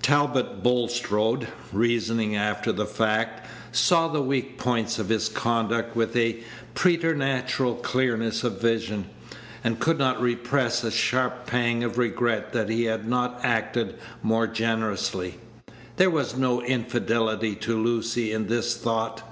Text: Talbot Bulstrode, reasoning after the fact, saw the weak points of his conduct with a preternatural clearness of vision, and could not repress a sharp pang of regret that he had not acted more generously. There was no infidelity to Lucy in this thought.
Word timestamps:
Talbot 0.00 0.62
Bulstrode, 0.62 1.46
reasoning 1.70 2.34
after 2.34 2.72
the 2.72 2.86
fact, 2.86 3.46
saw 3.70 4.08
the 4.08 4.22
weak 4.22 4.58
points 4.58 4.98
of 4.98 5.10
his 5.10 5.28
conduct 5.28 5.94
with 5.94 6.16
a 6.16 6.42
preternatural 6.72 7.74
clearness 7.74 8.42
of 8.44 8.58
vision, 8.62 9.10
and 9.62 9.80
could 9.80 9.98
not 9.98 10.22
repress 10.22 10.82
a 10.84 10.90
sharp 10.90 11.44
pang 11.46 11.84
of 11.84 11.98
regret 11.98 12.54
that 12.54 12.70
he 12.70 12.84
had 12.84 13.06
not 13.06 13.38
acted 13.42 13.96
more 14.22 14.46
generously. 14.46 15.34
There 15.96 16.08
was 16.08 16.34
no 16.34 16.62
infidelity 16.62 17.54
to 17.56 17.76
Lucy 17.78 18.32
in 18.32 18.46
this 18.46 18.78
thought. 18.78 19.22